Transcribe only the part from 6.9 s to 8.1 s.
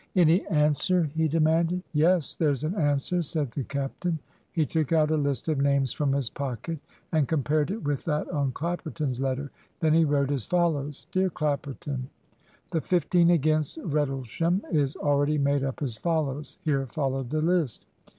and compared it with